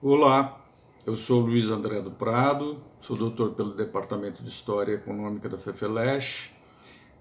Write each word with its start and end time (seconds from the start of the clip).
Olá, 0.00 0.64
eu 1.04 1.16
sou 1.16 1.40
Luiz 1.40 1.70
André 1.70 2.00
do 2.00 2.12
Prado, 2.12 2.80
sou 3.00 3.16
doutor 3.16 3.54
pelo 3.54 3.74
Departamento 3.74 4.44
de 4.44 4.48
História 4.48 4.92
Econômica 4.92 5.48
da 5.48 5.58
FEFELESH, 5.58 6.54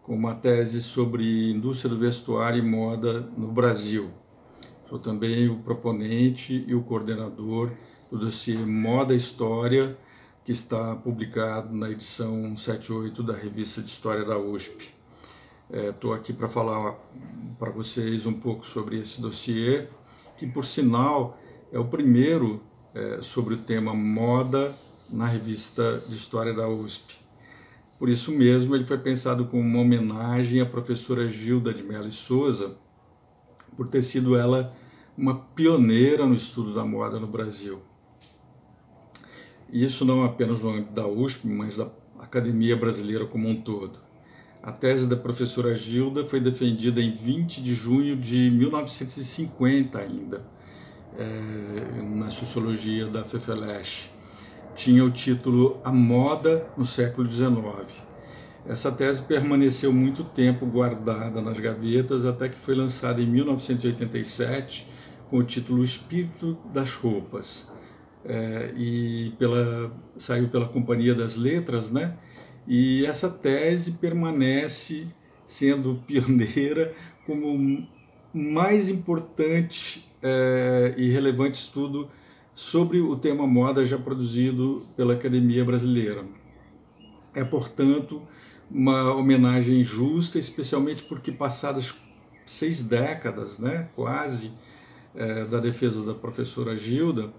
com 0.03 0.13
uma 0.13 0.35
tese 0.35 0.83
sobre 0.83 1.49
indústria 1.49 1.89
do 1.89 1.97
vestuário 1.97 2.59
e 2.59 2.61
moda 2.61 3.21
no 3.35 3.47
Brasil. 3.47 4.11
Sou 4.87 4.99
também 4.99 5.49
o 5.49 5.57
proponente 5.57 6.63
e 6.67 6.75
o 6.75 6.83
coordenador 6.83 7.71
do 8.11 8.19
dossiê 8.19 8.57
Moda 8.57 9.15
e 9.15 9.17
História, 9.17 9.97
que 10.45 10.51
está 10.51 10.95
publicado 10.97 11.75
na 11.75 11.89
edição 11.89 12.55
78 12.55 13.23
da 13.23 13.35
Revista 13.35 13.81
de 13.81 13.89
História 13.89 14.23
da 14.23 14.37
USP. 14.37 14.93
Estou 15.71 16.13
é, 16.13 16.17
aqui 16.17 16.31
para 16.31 16.47
falar 16.47 16.93
para 17.57 17.71
vocês 17.71 18.27
um 18.27 18.33
pouco 18.33 18.67
sobre 18.67 18.99
esse 18.99 19.19
dossiê, 19.19 19.87
que 20.37 20.45
por 20.45 20.63
sinal 20.63 21.39
é 21.71 21.79
o 21.79 21.85
primeiro 21.85 22.61
é, 22.93 23.21
sobre 23.21 23.53
o 23.53 23.57
tema 23.57 23.93
moda 23.93 24.73
na 25.09 25.25
revista 25.25 26.01
de 26.07 26.15
História 26.15 26.53
da 26.53 26.67
USP. 26.67 27.15
Por 27.99 28.09
isso 28.09 28.31
mesmo, 28.31 28.75
ele 28.75 28.85
foi 28.85 28.97
pensado 28.97 29.45
como 29.45 29.63
uma 29.63 29.79
homenagem 29.79 30.61
à 30.61 30.65
professora 30.65 31.27
Gilda 31.27 31.73
de 31.73 31.83
Mello 31.83 32.07
e 32.07 32.11
Souza, 32.11 32.75
por 33.75 33.87
ter 33.87 34.01
sido 34.01 34.37
ela 34.37 34.73
uma 35.17 35.35
pioneira 35.35 36.25
no 36.25 36.35
estudo 36.35 36.73
da 36.73 36.85
moda 36.85 37.19
no 37.19 37.27
Brasil. 37.27 37.81
Isso 39.71 40.05
não 40.05 40.23
apenas 40.23 40.61
no 40.61 40.69
âmbito 40.69 40.93
da 40.93 41.07
USP, 41.07 41.47
mas 41.47 41.75
da 41.75 41.89
academia 42.19 42.75
brasileira 42.75 43.25
como 43.25 43.49
um 43.49 43.61
todo. 43.61 43.99
A 44.61 44.71
tese 44.71 45.07
da 45.07 45.15
professora 45.15 45.73
Gilda 45.75 46.25
foi 46.25 46.39
defendida 46.39 47.01
em 47.01 47.13
20 47.13 47.61
de 47.61 47.73
junho 47.73 48.15
de 48.15 48.51
1950 48.51 49.99
ainda, 49.99 50.45
é, 51.17 52.01
na 52.03 52.29
sociologia 52.29 53.07
da 53.07 53.23
FEFELESH. 53.23 54.09
Tinha 54.75 55.03
o 55.03 55.11
título 55.11 55.79
A 55.83 55.91
Moda 55.91 56.67
no 56.77 56.85
Século 56.85 57.29
XIX. 57.29 58.07
Essa 58.67 58.91
tese 58.91 59.21
permaneceu 59.21 59.93
muito 59.93 60.23
tempo 60.23 60.65
guardada 60.65 61.41
nas 61.41 61.57
gavetas 61.59 62.25
até 62.25 62.49
que 62.49 62.59
foi 62.59 62.75
lançada 62.75 63.21
em 63.21 63.25
1987 63.25 64.87
com 65.29 65.37
o 65.37 65.43
título 65.43 65.83
Espírito 65.83 66.57
das 66.73 66.93
Roupas. 66.93 67.71
É, 68.25 68.73
e 68.75 69.33
pela, 69.39 69.91
saiu 70.17 70.49
pela 70.49 70.67
Companhia 70.67 71.15
das 71.15 71.37
Letras, 71.37 71.91
né? 71.91 72.17
E 72.67 73.05
essa 73.05 73.29
tese 73.29 73.93
permanece 73.93 75.07
sendo 75.45 76.03
pioneira 76.05 76.93
como 77.25 77.87
mais 78.33 78.89
importante 78.89 80.06
é, 80.21 80.93
e 80.97 81.09
relevante 81.09 81.59
estudo 81.59 82.09
sobre 82.53 82.99
o 82.99 83.15
tema 83.15 83.45
moda 83.45 83.85
já 83.85 83.97
produzido 83.97 84.85
pela 84.95 85.13
Academia 85.13 85.63
Brasileira. 85.63 86.25
É, 87.33 87.43
portanto, 87.43 88.21
uma 88.69 89.13
homenagem 89.13 89.83
justa, 89.83 90.39
especialmente 90.39 91.03
porque 91.03 91.31
passadas 91.31 91.93
seis 92.45 92.83
décadas, 92.83 93.59
né, 93.59 93.89
quase, 93.95 94.51
é, 95.13 95.45
da 95.45 95.59
defesa 95.59 96.03
da 96.03 96.13
professora 96.13 96.75
Gilda, 96.77 97.31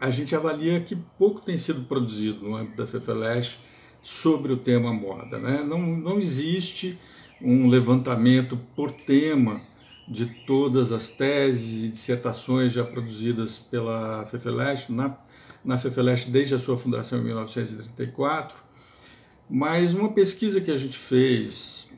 a 0.00 0.10
gente 0.10 0.34
avalia 0.34 0.80
que 0.80 0.96
pouco 1.16 1.40
tem 1.40 1.56
sido 1.56 1.82
produzido 1.82 2.44
no 2.48 2.56
âmbito 2.56 2.76
da 2.76 2.86
FEFELESH 2.86 3.58
sobre 4.02 4.52
o 4.52 4.56
tema 4.56 4.92
moda. 4.92 5.38
Né? 5.38 5.62
Não, 5.64 5.78
não 5.78 6.18
existe 6.18 6.98
um 7.40 7.68
levantamento 7.68 8.58
por 8.74 8.90
tema 8.90 9.60
de 10.12 10.26
todas 10.26 10.92
as 10.92 11.08
teses 11.08 11.84
e 11.84 11.88
dissertações 11.88 12.70
já 12.70 12.84
produzidas 12.84 13.58
pela 13.58 14.26
FEFELESH, 14.26 14.90
na, 14.90 15.16
na 15.64 15.78
FEFELESH 15.78 16.26
desde 16.26 16.54
a 16.54 16.58
sua 16.58 16.76
fundação 16.76 17.18
em 17.18 17.24
1934, 17.24 18.56
mas 19.48 19.94
uma 19.94 20.12
pesquisa 20.12 20.60
que 20.60 20.70
a 20.70 20.76
gente 20.76 20.98
fez, 20.98 21.88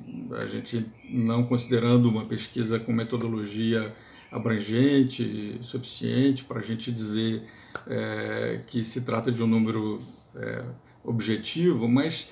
a 0.41 0.47
gente 0.47 0.87
não 1.11 1.45
considerando 1.45 2.09
uma 2.09 2.25
pesquisa 2.25 2.79
com 2.79 2.93
metodologia 2.93 3.93
abrangente, 4.31 5.59
suficiente 5.61 6.45
para 6.45 6.61
a 6.61 6.63
gente 6.63 6.93
dizer 6.93 7.43
é, 7.87 8.61
que 8.67 8.85
se 8.85 9.01
trata 9.01 9.31
de 9.31 9.43
um 9.43 9.47
número 9.47 10.01
é, 10.37 10.65
objetivo, 11.03 11.89
mas 11.89 12.29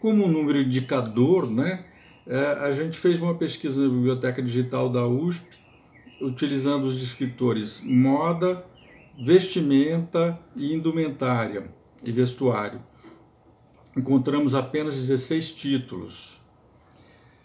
como 0.00 0.24
um 0.24 0.28
número 0.28 0.60
indicador, 0.60 1.50
né, 1.50 1.84
é, 2.30 2.52
a 2.60 2.70
gente 2.70 2.96
fez 2.96 3.20
uma 3.20 3.34
pesquisa 3.34 3.82
na 3.82 3.88
Biblioteca 3.88 4.40
Digital 4.40 4.88
da 4.88 5.04
USP, 5.04 5.58
utilizando 6.22 6.84
os 6.84 7.00
descritores 7.00 7.80
moda, 7.82 8.64
vestimenta 9.20 10.38
e 10.54 10.72
indumentária 10.72 11.64
e 12.04 12.12
vestuário. 12.12 12.80
Encontramos 13.96 14.54
apenas 14.54 14.94
16 14.94 15.50
títulos, 15.50 16.40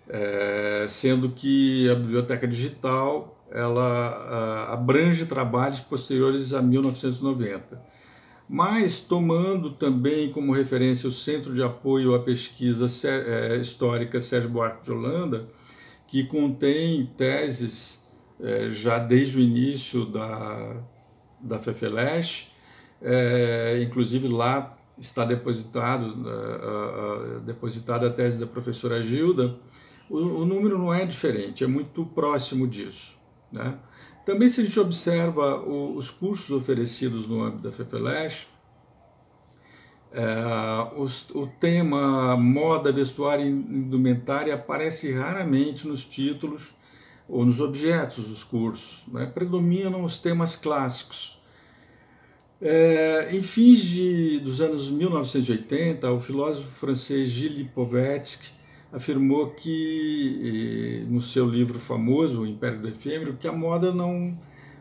é, 0.07 0.85
sendo 0.87 1.31
que 1.31 1.89
a 1.89 1.95
Biblioteca 1.95 2.47
Digital 2.47 3.43
ela 3.51 4.67
abrange 4.71 5.25
trabalhos 5.25 5.79
posteriores 5.79 6.53
a 6.53 6.61
1990 6.61 7.81
mas 8.47 8.99
tomando 8.99 9.71
também 9.71 10.31
como 10.31 10.53
referência 10.53 11.09
o 11.09 11.11
Centro 11.11 11.53
de 11.53 11.63
Apoio 11.63 12.13
à 12.13 12.19
Pesquisa 12.19 12.85
é, 13.07 13.57
Histórica 13.57 14.21
Sérgio 14.21 14.49
Buarque 14.49 14.83
de 14.83 14.91
Holanda, 14.91 15.49
que 16.07 16.23
contém 16.23 17.05
teses 17.17 18.05
é, 18.39 18.69
já 18.69 18.99
desde 18.99 19.37
o 19.37 19.41
início 19.41 20.05
da, 20.05 20.83
da 21.39 21.59
FEFELESH, 21.59 22.51
é, 23.01 23.81
inclusive 23.81 24.27
lá 24.27 24.77
está 24.97 25.25
depositado, 25.25 26.15
depositada 27.45 28.07
a 28.07 28.09
tese 28.09 28.39
da 28.39 28.47
professora 28.47 29.03
Gilda, 29.03 29.57
o, 30.09 30.17
o 30.17 30.45
número 30.45 30.77
não 30.77 30.93
é 30.93 31.05
diferente, 31.05 31.63
é 31.63 31.67
muito 31.67 32.05
próximo 32.05 32.65
disso. 32.65 33.17
Né? 33.51 33.77
Também, 34.25 34.49
se 34.49 34.61
a 34.61 34.63
gente 34.63 34.79
observa 34.79 35.61
os 35.63 36.09
cursos 36.09 36.49
oferecidos 36.49 37.27
no 37.27 37.43
âmbito 37.43 37.63
da 37.63 37.71
FEFELESH, 37.71 38.47
os, 40.95 41.29
o 41.31 41.47
tema 41.47 42.35
moda, 42.35 42.91
vestuário 42.91 43.45
e 43.45 43.49
indumentária 43.49 44.53
aparece 44.53 45.13
raramente 45.13 45.87
nos 45.87 46.03
títulos 46.03 46.73
ou 47.27 47.45
nos 47.45 47.59
objetos 47.59 48.27
dos 48.27 48.43
cursos. 48.43 49.03
Né? 49.07 49.25
Predominam 49.25 50.03
os 50.03 50.17
temas 50.17 50.55
clássicos. 50.55 51.41
É, 52.61 53.29
em 53.31 53.43
fins 53.43 53.79
de, 53.81 54.39
dos 54.39 54.61
anos 54.61 54.89
1980, 54.89 56.11
o 56.11 56.21
filósofo 56.21 56.69
francês 56.69 57.29
Gilles 57.29 57.57
Lipovetsky 57.57 58.51
afirmou 58.95 59.49
que, 59.49 61.05
no 61.09 61.19
seu 61.19 61.45
livro 61.45 61.77
famoso, 61.77 62.41
O 62.41 62.47
Império 62.47 62.79
do 62.79 62.87
Efêmero, 62.87 63.33
que 63.33 63.47
a 63.47 63.51
moda 63.51 63.93
não 63.93 64.37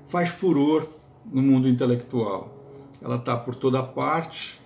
faz 0.07 0.29
furor 0.29 0.89
no 1.27 1.43
mundo 1.43 1.69
intelectual. 1.69 2.57
Ela 3.03 3.17
está 3.17 3.37
por 3.37 3.57
toda 3.57 3.83
parte, 3.83 4.61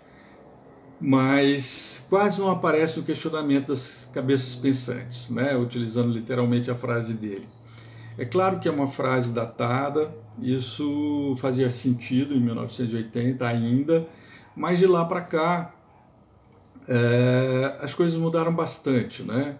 mas 1.00 2.04
quase 2.10 2.38
não 2.38 2.50
aparece 2.50 2.98
no 2.98 3.06
questionamento 3.06 3.68
das 3.68 4.08
cabeças 4.12 4.54
pensantes, 4.54 5.30
né? 5.30 5.56
utilizando 5.56 6.12
literalmente 6.12 6.70
a 6.70 6.74
frase 6.74 7.14
dele. 7.14 7.48
É 8.18 8.26
claro 8.26 8.60
que 8.60 8.68
é 8.68 8.70
uma 8.70 8.88
frase 8.88 9.32
datada, 9.32 10.14
isso 10.42 11.34
fazia 11.38 11.70
sentido 11.70 12.34
em 12.34 12.40
1980 12.40 13.46
ainda, 13.46 14.06
mas 14.54 14.78
de 14.78 14.86
lá 14.86 15.04
para 15.04 15.22
cá 15.22 15.74
é, 16.88 17.76
as 17.80 17.94
coisas 17.94 18.16
mudaram 18.18 18.54
bastante, 18.54 19.22
né? 19.22 19.56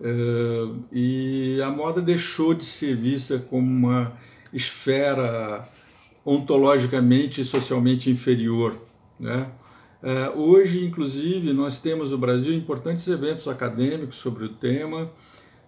É, 0.00 0.68
e 0.90 1.60
a 1.62 1.70
moda 1.70 2.00
deixou 2.00 2.54
de 2.54 2.64
ser 2.64 2.96
vista 2.96 3.38
como 3.38 3.70
uma 3.70 4.14
esfera 4.52 5.68
ontologicamente 6.24 7.40
e 7.40 7.44
socialmente 7.44 8.10
inferior, 8.10 8.80
né? 9.20 9.50
É, 10.02 10.30
hoje, 10.30 10.84
inclusive, 10.84 11.52
nós 11.52 11.78
temos 11.78 12.10
no 12.10 12.18
Brasil 12.18 12.52
importantes 12.52 13.06
eventos 13.06 13.46
acadêmicos 13.46 14.16
sobre 14.16 14.44
o 14.44 14.48
tema, 14.48 15.12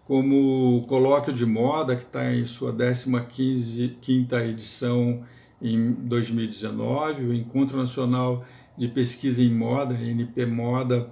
como 0.06 0.78
o 0.78 0.86
Colóquio 0.86 1.32
de 1.32 1.46
Moda, 1.46 1.94
que 1.94 2.02
está 2.02 2.34
em 2.34 2.44
sua 2.44 2.72
15ª 2.72 4.44
edição 4.48 5.22
em 5.64 5.93
2019, 5.93 7.25
o 7.25 7.32
Encontro 7.34 7.78
Nacional 7.78 8.44
de 8.76 8.87
Pesquisa 8.87 9.43
em 9.43 9.52
Moda, 9.52 9.94
NP 9.94 10.44
Moda, 10.44 11.11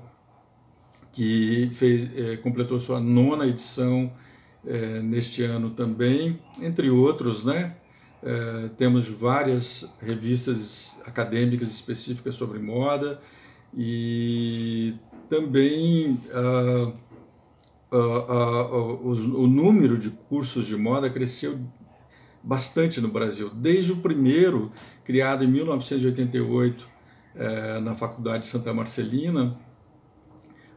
que 1.11 1.71
fez, 1.73 2.15
é, 2.17 2.37
completou 2.37 2.79
sua 2.79 3.01
nona 3.01 3.47
edição 3.47 4.13
é, 4.67 5.01
neste 5.01 5.43
ano 5.43 5.71
também, 5.71 6.39
entre 6.61 6.91
outros, 6.91 7.45
né? 7.45 7.77
É, 8.23 8.69
temos 8.77 9.09
várias 9.09 9.91
revistas 9.99 11.01
acadêmicas 11.07 11.69
específicas 11.69 12.35
sobre 12.35 12.59
moda 12.61 13.21
e 13.77 14.95
também 15.29 16.21
uh, 16.31 16.95
uh, 17.91 19.03
o, 19.03 19.43
o 19.43 19.47
número 19.49 19.99
de 19.99 20.11
cursos 20.11 20.67
de 20.67 20.77
moda 20.77 21.11
cresceu 21.11 21.59
bastante 22.43 23.01
no 23.01 23.09
Brasil. 23.09 23.51
Desde 23.51 23.93
o 23.93 23.97
primeiro, 23.97 24.73
criado 25.05 25.45
em 25.45 25.47
1988 25.47 26.87
é, 27.35 27.81
na 27.81 27.95
Faculdade 27.95 28.47
Santa 28.47 28.73
Marcelina, 28.75 29.57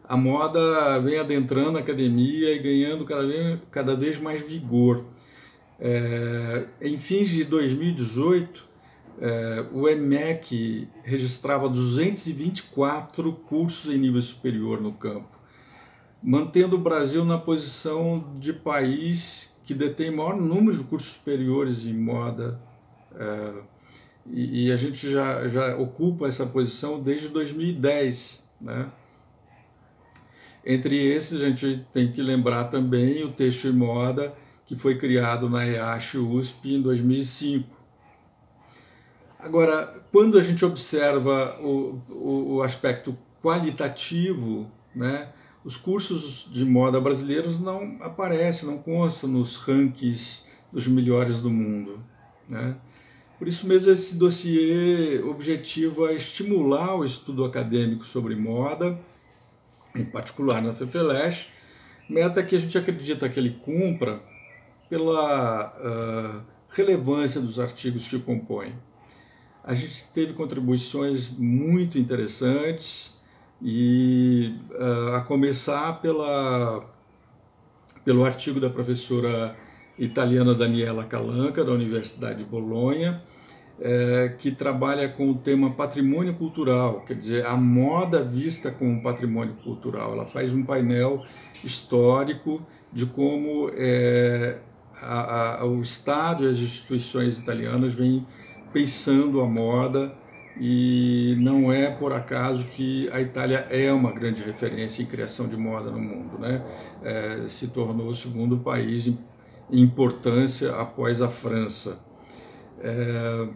a 0.07 0.15
moda 0.15 0.99
vem 0.99 1.17
adentrando 1.17 1.77
a 1.77 1.81
academia 1.81 2.53
e 2.53 2.59
ganhando 2.59 3.05
cada 3.05 3.25
vez, 3.25 3.59
cada 3.71 3.95
vez 3.95 4.19
mais 4.19 4.41
vigor. 4.41 5.05
É, 5.79 6.65
em 6.81 6.97
fins 6.99 7.29
de 7.29 7.43
2018, 7.43 8.65
é, 9.19 9.65
o 9.71 9.89
EMEC 9.89 10.87
registrava 11.03 11.67
224 11.67 13.31
cursos 13.33 13.93
em 13.93 13.97
nível 13.97 14.21
superior 14.21 14.79
no 14.79 14.93
campo, 14.93 15.39
mantendo 16.21 16.75
o 16.75 16.79
Brasil 16.79 17.25
na 17.25 17.37
posição 17.37 18.35
de 18.39 18.53
país 18.53 19.54
que 19.65 19.73
detém 19.73 20.11
maior 20.11 20.39
número 20.39 20.77
de 20.77 20.83
cursos 20.83 21.13
superiores 21.13 21.85
em 21.85 21.93
moda. 21.93 22.61
É, 23.15 23.53
e, 24.27 24.67
e, 24.67 24.71
a 24.71 24.75
gente 24.75 25.09
já, 25.09 25.47
já 25.47 25.75
ocupa 25.75 26.27
essa 26.27 26.45
posição 26.45 27.01
desde 27.01 27.29
2010. 27.29 28.47
Né? 28.61 28.91
Entre 30.63 30.95
esses, 30.95 31.41
a 31.41 31.49
gente 31.49 31.85
tem 31.91 32.11
que 32.11 32.21
lembrar 32.21 32.65
também 32.65 33.23
o 33.23 33.31
Texto 33.31 33.67
e 33.67 33.71
Moda, 33.71 34.33
que 34.65 34.75
foi 34.75 34.97
criado 34.97 35.49
na 35.49 35.65
EASH 35.65 36.15
USP 36.15 36.75
em 36.75 36.81
2005. 36.81 37.69
Agora, 39.39 40.03
quando 40.11 40.37
a 40.39 40.41
gente 40.41 40.65
observa 40.65 41.59
o, 41.61 42.01
o, 42.09 42.55
o 42.55 42.63
aspecto 42.63 43.15
qualitativo, 43.43 44.71
né, 44.95 45.29
os 45.65 45.75
cursos 45.75 46.47
de 46.51 46.63
moda 46.63 47.01
brasileiros 47.01 47.59
não 47.59 47.97
aparecem, 47.99 48.69
não 48.69 48.77
constam 48.77 49.27
nos 49.27 49.57
rankings 49.57 50.43
dos 50.71 50.87
melhores 50.87 51.41
do 51.41 51.49
mundo. 51.49 51.99
Né? 52.47 52.77
Por 53.39 53.47
isso 53.47 53.67
mesmo 53.67 53.91
esse 53.91 54.15
dossiê 54.15 55.19
objetiva 55.23 56.13
estimular 56.13 56.95
o 56.95 57.03
estudo 57.03 57.43
acadêmico 57.43 58.05
sobre 58.05 58.35
moda, 58.35 58.99
em 59.95 60.05
particular 60.05 60.61
na 60.61 60.71
FEFELESH, 60.71 61.49
meta 62.07 62.43
que 62.43 62.55
a 62.55 62.59
gente 62.59 62.77
acredita 62.77 63.27
que 63.27 63.39
ele 63.39 63.59
cumpra 63.65 64.21
pela 64.87 65.73
uh, 65.79 66.41
relevância 66.69 67.41
dos 67.41 67.59
artigos 67.59 68.07
que 68.07 68.15
o 68.15 68.21
compõem. 68.21 68.75
A 69.63 69.73
gente 69.73 70.09
teve 70.13 70.33
contribuições 70.33 71.31
muito 71.31 71.97
interessantes 71.97 73.14
e 73.67 74.53
uh, 74.79 75.15
a 75.15 75.21
começar 75.21 75.99
pela, 75.99 76.85
pelo 78.05 78.23
artigo 78.23 78.59
da 78.59 78.69
professora 78.69 79.55
italiana 79.97 80.53
Daniela 80.53 81.03
Calanca, 81.03 81.65
da 81.65 81.71
Universidade 81.71 82.43
de 82.43 82.45
Bolonha, 82.45 83.23
é, 83.79 84.35
que 84.37 84.51
trabalha 84.51 85.09
com 85.09 85.31
o 85.31 85.35
tema 85.35 85.71
patrimônio 85.71 86.35
cultural, 86.35 87.01
quer 87.01 87.15
dizer, 87.15 87.45
a 87.45 87.57
moda 87.57 88.23
vista 88.23 88.69
como 88.69 89.01
patrimônio 89.01 89.55
cultural. 89.63 90.13
Ela 90.13 90.27
faz 90.27 90.53
um 90.53 90.63
painel 90.63 91.25
histórico 91.63 92.63
de 92.93 93.07
como 93.07 93.71
é, 93.73 94.59
a, 95.01 95.61
a, 95.61 95.65
o 95.65 95.81
Estado 95.81 96.45
e 96.45 96.49
as 96.49 96.57
instituições 96.57 97.39
italianas 97.39 97.95
vêm 97.95 98.25
pensando 98.71 99.41
a 99.41 99.47
moda 99.47 100.15
e 100.59 101.35
não 101.39 101.71
é 101.71 101.89
por 101.89 102.13
acaso 102.13 102.65
que 102.65 103.09
a 103.11 103.21
Itália 103.21 103.67
é 103.69 103.91
uma 103.91 104.11
grande 104.11 104.43
referência 104.43 105.03
em 105.03 105.05
criação 105.05 105.47
de 105.47 105.57
moda 105.57 105.91
no 105.91 105.99
mundo, 105.99 106.39
né? 106.39 106.63
É, 107.03 107.45
se 107.47 107.67
tornou 107.67 108.07
o 108.07 108.15
segundo 108.15 108.57
país 108.57 109.07
em 109.07 109.17
importância 109.71 110.71
após 110.75 111.21
a 111.21 111.29
França. 111.29 111.99
É, 112.79 113.47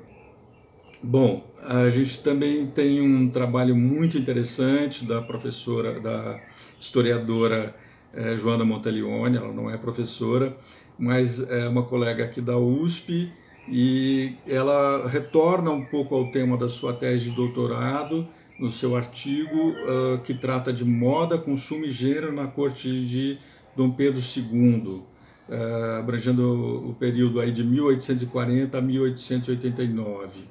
Bom, 1.01 1.49
a 1.63 1.87
gente 1.87 2.21
também 2.21 2.67
tem 2.67 2.99
um 2.99 3.29
trabalho 3.29 3.73
muito 3.73 4.17
interessante 4.17 5.05
da 5.05 5.21
professora, 5.21 5.97
da 5.97 6.41
historiadora 6.77 7.73
eh, 8.13 8.35
Joana 8.35 8.65
Monteleone, 8.65 9.37
ela 9.37 9.53
não 9.53 9.69
é 9.69 9.77
professora, 9.77 10.57
mas 10.97 11.39
é 11.49 11.69
uma 11.69 11.83
colega 11.83 12.25
aqui 12.25 12.41
da 12.41 12.57
USP 12.57 13.31
e 13.69 14.35
ela 14.47 15.07
retorna 15.07 15.71
um 15.71 15.85
pouco 15.85 16.15
ao 16.15 16.31
tema 16.31 16.57
da 16.57 16.69
sua 16.69 16.93
tese 16.93 17.29
de 17.29 17.35
doutorado 17.35 18.27
no 18.59 18.69
seu 18.71 18.95
artigo 18.95 19.69
uh, 19.69 20.19
que 20.23 20.33
trata 20.33 20.73
de 20.73 20.83
moda, 20.83 21.37
consumo 21.37 21.85
e 21.85 21.91
gênero 21.91 22.31
na 22.33 22.47
corte 22.47 22.89
de 23.05 23.37
Dom 23.75 23.91
Pedro 23.91 24.19
II, 24.19 25.01
uh, 25.47 25.99
abrangendo 25.99 26.89
o 26.89 26.93
período 26.93 27.39
aí 27.39 27.51
de 27.51 27.63
1840 27.63 28.77
a 28.77 28.81
1889. 28.81 30.47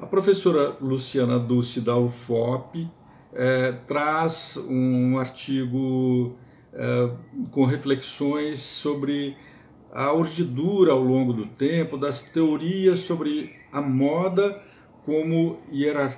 A 0.00 0.06
professora 0.06 0.76
Luciana 0.80 1.38
Dulce 1.38 1.80
da 1.80 1.96
UFOP 1.96 2.88
é, 3.32 3.72
traz 3.72 4.56
um 4.68 5.18
artigo 5.18 6.36
é, 6.72 7.10
com 7.50 7.64
reflexões 7.64 8.60
sobre 8.60 9.36
a 9.94 10.12
urdidura 10.12 10.92
ao 10.92 11.00
longo 11.00 11.32
do 11.32 11.46
tempo 11.46 11.96
das 11.96 12.20
teorias 12.22 13.00
sobre 13.00 13.54
a 13.72 13.80
moda 13.80 14.60
como 15.06 15.56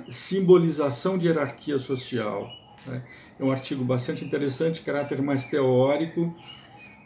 simbolização 0.09 1.19
de 1.19 1.27
hierarquia 1.27 1.79
social. 1.79 2.49
Né? 2.87 3.03
É 3.39 3.45
um 3.45 3.51
artigo 3.51 3.85
bastante 3.85 4.25
interessante, 4.25 4.81
caráter 4.81 5.21
mais 5.21 5.45
teórico, 5.45 6.35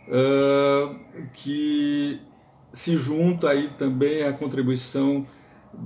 uh, 0.07 0.97
que 1.35 2.21
se 2.73 2.97
junta 2.97 3.51
aí 3.51 3.69
também 3.77 4.23
à 4.23 4.33
contribuição 4.33 5.27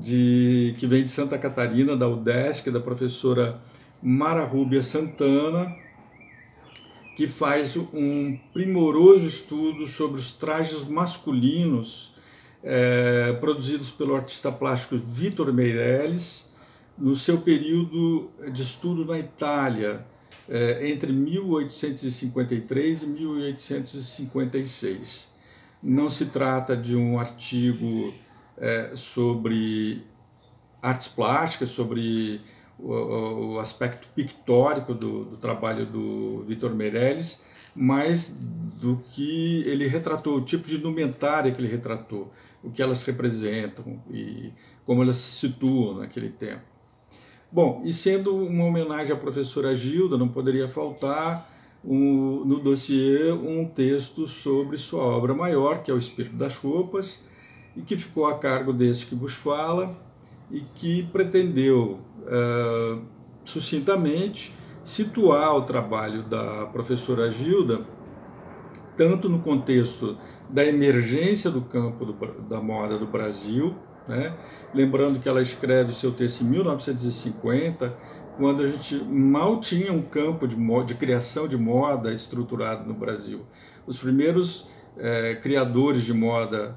de, 0.02 0.74
que 0.76 0.86
vem 0.86 1.04
de 1.04 1.10
Santa 1.10 1.38
Catarina, 1.38 1.96
da 1.96 2.08
UDESC, 2.08 2.70
da 2.70 2.80
professora 2.80 3.58
Mara 4.02 4.44
Rúbia 4.44 4.82
Santana, 4.82 5.74
que 7.16 7.26
faz 7.28 7.76
um 7.76 8.36
primoroso 8.52 9.26
estudo 9.26 9.86
sobre 9.86 10.20
os 10.20 10.32
trajes 10.32 10.82
masculinos 10.84 12.14
é, 12.62 13.32
produzidos 13.34 13.90
pelo 13.90 14.16
artista 14.16 14.50
plástico 14.50 14.96
Vitor 14.96 15.52
Meirelles 15.52 16.52
no 16.96 17.14
seu 17.14 17.38
período 17.40 18.30
de 18.52 18.62
estudo 18.62 19.04
na 19.04 19.18
Itália, 19.18 20.06
é, 20.48 20.88
entre 20.88 21.12
1853 21.12 23.02
e 23.02 23.06
1856. 23.06 25.28
Não 25.82 26.08
se 26.08 26.26
trata 26.26 26.76
de 26.76 26.94
um 26.96 27.18
artigo 27.18 28.14
é, 28.56 28.92
sobre 28.94 30.04
artes 30.80 31.08
plásticas, 31.08 31.70
sobre 31.70 32.40
o, 32.78 33.54
o 33.54 33.58
aspecto 33.58 34.08
pictórico 34.14 34.94
do, 34.94 35.24
do 35.24 35.36
trabalho 35.36 35.86
do 35.86 36.44
Vitor 36.46 36.74
Meirelles, 36.74 37.44
mais 37.74 38.30
do 38.30 39.00
que 39.10 39.62
ele 39.66 39.86
retratou, 39.86 40.36
o 40.36 40.40
tipo 40.40 40.68
de 40.68 40.76
indumentária 40.76 41.50
que 41.50 41.60
ele 41.60 41.68
retratou, 41.68 42.32
o 42.62 42.70
que 42.70 42.82
elas 42.82 43.02
representam 43.02 44.00
e 44.10 44.52
como 44.86 45.02
elas 45.02 45.16
se 45.16 45.40
situam 45.40 45.98
naquele 45.98 46.28
tempo. 46.28 46.62
Bom, 47.50 47.82
e 47.84 47.92
sendo 47.92 48.36
uma 48.36 48.64
homenagem 48.64 49.12
à 49.12 49.16
professora 49.16 49.74
Gilda, 49.74 50.18
não 50.18 50.28
poderia 50.28 50.68
faltar 50.68 51.50
um, 51.84 52.44
no 52.44 52.58
dossiê 52.58 53.30
um 53.30 53.64
texto 53.64 54.26
sobre 54.26 54.76
sua 54.78 55.04
obra 55.04 55.34
maior, 55.34 55.82
que 55.82 55.90
é 55.90 55.94
O 55.94 55.98
Espírito 55.98 56.34
das 56.34 56.56
Roupas, 56.56 57.26
e 57.76 57.82
que 57.82 57.96
ficou 57.96 58.26
a 58.26 58.38
cargo 58.38 58.72
deste 58.72 59.06
que 59.06 59.14
vos 59.14 59.34
fala 59.34 59.94
e 60.50 60.60
que 60.60 61.02
pretendeu 61.04 62.00
sucintamente 63.44 64.54
situar 64.82 65.56
o 65.56 65.62
trabalho 65.62 66.22
da 66.22 66.66
professora 66.66 67.30
Gilda 67.30 67.84
tanto 68.96 69.28
no 69.28 69.40
contexto 69.40 70.16
da 70.48 70.64
emergência 70.64 71.50
do 71.50 71.62
campo 71.62 72.04
do, 72.04 72.12
da 72.48 72.60
moda 72.60 72.98
do 72.98 73.06
Brasil, 73.06 73.74
né? 74.06 74.34
lembrando 74.72 75.20
que 75.20 75.28
ela 75.28 75.42
escreve 75.42 75.92
seu 75.92 76.12
texto 76.12 76.42
em 76.42 76.48
1950, 76.48 77.96
quando 78.36 78.62
a 78.62 78.68
gente 78.68 78.96
mal 79.04 79.60
tinha 79.60 79.92
um 79.92 80.02
campo 80.02 80.46
de, 80.46 80.56
de 80.84 80.94
criação 80.94 81.48
de 81.48 81.56
moda 81.56 82.12
estruturado 82.12 82.86
no 82.86 82.94
Brasil. 82.94 83.40
Os 83.86 83.98
primeiros 83.98 84.68
eh, 84.96 85.38
criadores 85.40 86.04
de 86.04 86.12
moda 86.12 86.76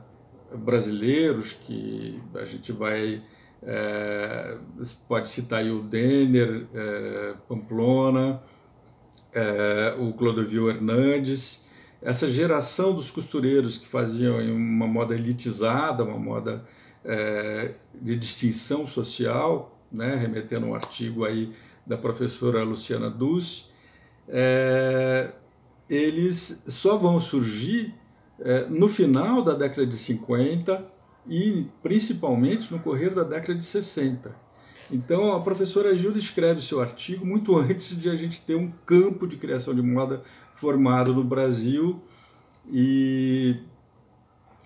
brasileiros 0.55 1.53
que 1.53 2.21
a 2.35 2.45
gente 2.45 2.71
vai 2.71 3.21
é, 3.63 4.57
pode 5.07 5.29
citar 5.29 5.59
aí 5.59 5.71
o 5.71 5.81
Denner, 5.81 6.67
é, 6.73 7.33
Pamplona, 7.47 8.41
é, 9.33 9.95
o 9.99 10.13
Clodovil 10.13 10.69
Hernandes, 10.69 11.65
essa 12.01 12.29
geração 12.29 12.93
dos 12.93 13.09
costureiros 13.09 13.77
que 13.77 13.87
faziam 13.87 14.39
uma 14.53 14.87
moda 14.87 15.15
elitizada, 15.15 16.03
uma 16.03 16.19
moda 16.19 16.63
é, 17.03 17.73
de 17.93 18.15
distinção 18.15 18.85
social, 18.85 19.79
né, 19.91 20.15
remetendo 20.15 20.67
um 20.67 20.75
artigo 20.75 21.25
aí 21.25 21.51
da 21.85 21.97
professora 21.97 22.63
Luciana 22.63 23.09
Dulce, 23.09 23.65
é, 24.27 25.31
eles 25.89 26.63
só 26.67 26.97
vão 26.97 27.19
surgir 27.19 27.95
é, 28.39 28.65
no 28.65 28.87
final 28.87 29.41
da 29.41 29.53
década 29.53 29.87
de 29.87 29.97
50 29.97 30.96
e 31.29 31.65
principalmente 31.81 32.71
no 32.71 32.79
correr 32.79 33.09
da 33.09 33.23
década 33.23 33.55
de 33.55 33.65
60. 33.65 34.35
Então 34.89 35.33
a 35.33 35.41
professora 35.41 35.95
Gilda 35.95 36.17
escreve 36.17 36.61
seu 36.61 36.81
artigo 36.81 37.25
muito 37.25 37.55
antes 37.57 37.99
de 37.99 38.09
a 38.09 38.15
gente 38.15 38.41
ter 38.41 38.55
um 38.55 38.71
campo 38.85 39.27
de 39.27 39.37
criação 39.37 39.73
de 39.73 39.81
moda 39.81 40.23
formado 40.55 41.13
no 41.13 41.23
Brasil 41.23 42.01
e 42.71 43.57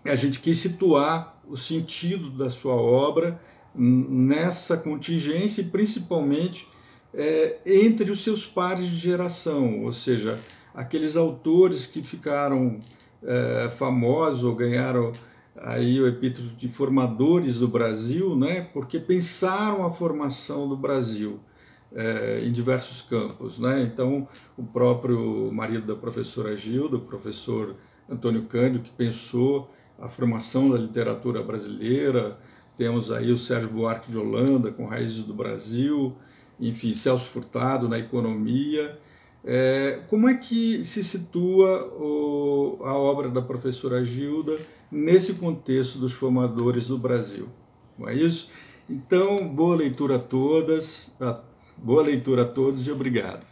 a 0.06 0.16
gente 0.16 0.40
quis 0.40 0.58
situar 0.58 1.42
o 1.48 1.58
sentido 1.58 2.30
da 2.32 2.50
sua 2.50 2.74
obra 2.74 3.40
nessa 3.76 4.78
contingência 4.78 5.62
e 5.62 5.66
principalmente 5.66 6.68
é, 7.14 7.60
entre 7.66 8.10
os 8.12 8.24
seus 8.24 8.46
pares 8.46 8.86
de 8.86 8.98
geração, 8.98 9.84
ou 9.84 9.94
seja, 9.94 10.40
aqueles 10.74 11.16
autores 11.16 11.86
que 11.86 12.02
ficaram 12.02 12.80
é, 13.24 13.70
famosos 13.76 14.44
ou 14.44 14.56
ganharam 14.56 15.12
aí 15.56 16.00
o 16.00 16.08
epíteto 16.08 16.56
de 16.56 16.68
formadores 16.68 17.58
do 17.58 17.68
Brasil, 17.68 18.36
né, 18.36 18.62
porque 18.74 19.00
pensaram 19.00 19.86
a 19.86 19.92
formação 19.92 20.68
do 20.68 20.78
Brasil 20.78 21.40
é, 21.94 22.42
em 22.44 22.52
diversos 22.52 23.02
campos. 23.02 23.60
Né? 23.60 23.84
Então, 23.84 24.28
o 24.58 24.64
próprio 24.64 25.52
marido 25.52 25.86
da 25.86 25.96
professora 25.96 26.56
Gilda, 26.56 26.98
o 26.98 27.02
professor 27.02 27.76
Antônio 28.10 28.44
Cândido, 28.44 28.80
que 28.80 28.92
pensou 28.92 29.70
a 30.00 30.08
formação 30.08 30.70
da 30.70 30.78
literatura 30.78 31.44
brasileira, 31.44 32.38
temos 32.78 33.12
aí 33.12 33.32
o 33.32 33.38
Sérgio 33.38 33.70
Buarque 33.70 34.10
de 34.10 34.18
Holanda, 34.18 34.72
com 34.72 34.86
Raízes 34.86 35.24
do 35.24 35.34
Brasil, 35.34 36.16
enfim, 36.60 36.94
Celso 36.94 37.28
Furtado 37.28 37.88
na 37.88 38.00
economia. 38.00 38.98
É, 39.44 40.04
como 40.08 40.30
é 40.30 40.36
que 40.36 40.84
se 40.84 41.04
situa 41.04 41.86
o, 41.96 42.80
a 42.84 42.94
obra 42.94 43.30
da 43.30 43.42
professora 43.42 44.04
Gilda 44.04 44.58
nesse 44.92 45.34
contexto 45.34 45.98
dos 45.98 46.14
formadores 46.14 46.88
do 46.88 46.98
Brasil? 46.98 47.48
Não 47.98 48.10
é 48.10 48.16
isso? 48.16 48.50
Então, 48.90 49.48
boa 49.48 49.76
leitura 49.76 50.18
a 50.18 50.20
todas, 50.20 51.16
boa 51.78 52.04
leitura 52.04 52.42
a 52.42 52.46
todos 52.46 52.86
e 52.88 52.92
obrigado. 52.92 53.46